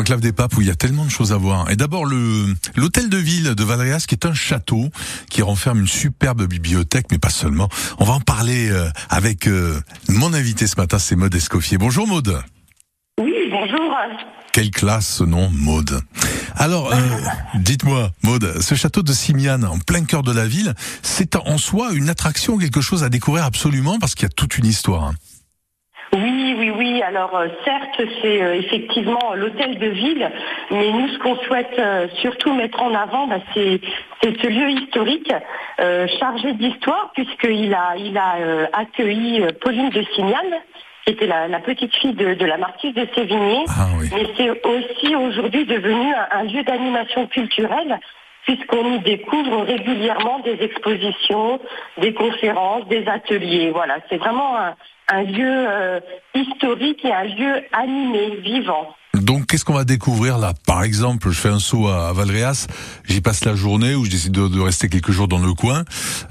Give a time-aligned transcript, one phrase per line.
[0.00, 1.70] l'enclave des papes où il y a tellement de choses à voir.
[1.70, 4.88] Et d'abord le l'hôtel de ville de Valréas qui est un château
[5.28, 7.68] qui renferme une superbe bibliothèque, mais pas seulement.
[7.98, 9.78] On va en parler euh, avec euh,
[10.08, 11.76] mon invité ce matin, c'est Maud Escoffier.
[11.76, 12.42] Bonjour Maud.
[13.20, 13.94] Oui, bonjour.
[14.54, 16.00] Quelle classe ce nom, Maud.
[16.56, 16.96] Alors, euh,
[17.56, 21.92] dites-moi, Maud, ce château de Simiane, en plein cœur de la ville, c'est en soi
[21.92, 25.08] une attraction, quelque chose à découvrir absolument parce qu'il y a toute une histoire.
[25.08, 25.14] hein.
[26.14, 26.99] Oui, oui, oui.
[27.10, 30.30] Alors euh, certes, c'est euh, effectivement l'hôtel de ville,
[30.70, 33.80] mais nous, ce qu'on souhaite euh, surtout mettre en avant, bah, c'est
[34.22, 35.32] ce lieu historique
[35.80, 40.46] euh, chargé d'histoire, puisqu'il a il a euh, accueilli Pauline de Signal,
[41.04, 43.64] qui était la, la petite fille de, de la marquise de Sévigné.
[43.70, 44.08] Ah oui.
[44.14, 47.98] Mais c'est aussi aujourd'hui devenu un, un lieu d'animation culturelle
[48.44, 51.60] puisqu'on y découvre régulièrement des expositions,
[51.98, 53.70] des conférences, des ateliers.
[53.70, 54.74] Voilà, c'est vraiment un,
[55.08, 56.00] un lieu euh,
[56.34, 58.94] historique et un lieu animé, vivant.
[59.50, 60.52] Qu'est-ce qu'on va découvrir là?
[60.64, 62.68] Par exemple, je fais un saut à, Valréas,
[63.08, 65.80] j'y passe la journée ou je décide de, de rester quelques jours dans le coin.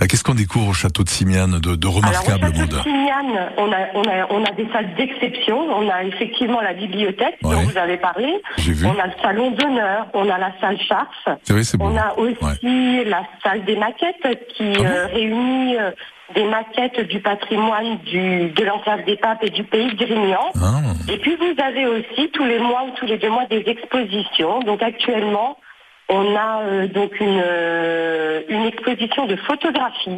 [0.01, 2.69] Euh, Qu'est-ce qu'on découvre au château de Simiane de, de remarquable, Alors, au château Maud
[2.69, 5.59] de Signane, on a, on, a, on a des salles d'exception.
[5.59, 8.41] On a effectivement la bibliothèque dont vous avez parlé.
[8.57, 8.85] J'ai vu.
[8.85, 10.07] On a le salon d'honneur.
[10.13, 10.77] On a la salle.
[11.43, 11.61] C'est vrai.
[11.81, 15.91] On a aussi la salle des maquettes qui Ah bon euh, réunit euh,
[16.35, 20.51] des maquettes du patrimoine du, de l'enclave des papes et du pays de Grignan.
[20.55, 23.63] Ah, Et puis vous avez aussi tous les mois ou tous les deux mois des
[23.67, 24.59] expositions.
[24.61, 25.57] Donc actuellement,
[26.09, 30.15] on a euh, donc une, euh, une exposition de photographie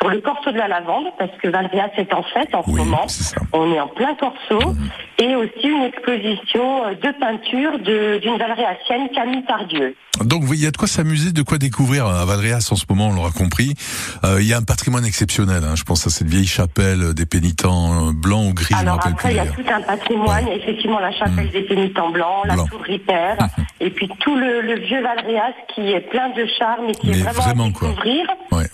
[0.00, 2.76] sur le corso de la lavande, parce que Valréas est en fête en ce oui,
[2.78, 3.06] moment.
[3.52, 4.74] On est en plein corso.
[5.20, 9.96] Et aussi une exposition euh, de peinture de- d'une Valréasienne, Camille Tardieu.
[10.24, 13.08] Donc, il y a de quoi s'amuser, de quoi découvrir à Valréas en ce moment,
[13.08, 13.74] on l'aura compris.
[14.24, 15.62] Euh, il y a un patrimoine exceptionnel.
[15.64, 15.74] Hein.
[15.76, 18.96] Je pense à cette vieille chapelle euh, des pénitents euh, blancs ou gris, je Alors
[18.96, 20.46] rappelle après, plus il y a tout un patrimoine.
[20.48, 22.66] Effectivement la chapelle des pénitents blancs, la Blanc.
[22.68, 23.34] tour Ripper,
[23.80, 27.18] et puis tout le, le vieux Valréas qui est plein de charme et qui Mais
[27.18, 27.88] est vraiment, vraiment, à quoi.
[27.88, 28.26] découvrir.
[28.52, 28.66] Ouais.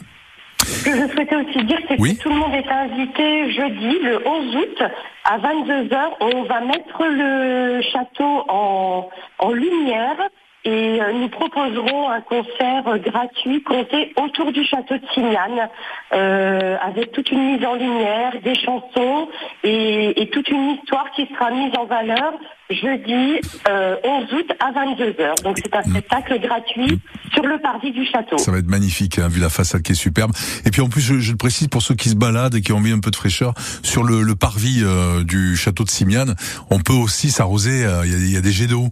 [0.64, 2.16] Ce que je souhaitais aussi dire, c'est Oui.
[2.16, 4.82] que tout le monde est invité jeudi, le 11 août,
[5.24, 5.96] à 22h.
[6.20, 9.08] On va mettre le château en,
[9.38, 10.16] en lumière
[10.64, 15.68] et euh, nous proposerons un concert gratuit compté autour du château de Signane,
[16.14, 19.28] euh, avec toute une mise en lumière, des chansons
[19.62, 22.32] et, et toute une histoire qui sera mise en valeur
[22.70, 25.42] jeudi euh, 11 août à 22h.
[25.42, 26.98] Donc c'est un spectacle gratuit
[27.34, 28.38] sur le parvis du château.
[28.38, 30.32] Ça va être magnifique, hein, vu la façade qui est superbe.
[30.64, 32.72] Et puis en plus, je, je le précise pour ceux qui se baladent et qui
[32.72, 33.52] ont envie un peu de fraîcheur,
[33.82, 36.34] sur le, le parvis euh, du château de Simiane,
[36.70, 37.84] on peut aussi s'arroser.
[37.84, 38.88] euh, Il y, a, il y a des jets d'eau.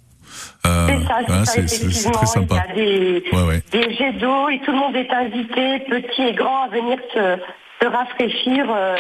[0.67, 0.99] Euh,
[1.47, 2.65] C'est très sympa.
[2.75, 3.63] Il y a des, Ouais, ouais.
[3.73, 7.39] des jets d'eau et tout le monde est invité, petit et grand, à venir se,
[7.83, 8.97] se rafraîchir euh,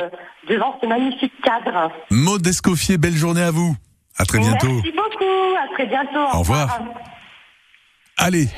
[0.48, 1.91] devant ce magnifique cadre.
[2.10, 3.75] Maud Escoffier, belle journée à vous.
[4.19, 4.69] À très bientôt.
[4.69, 6.36] Merci beaucoup, à très bientôt.
[6.36, 6.80] Au revoir.
[8.19, 8.48] Allez.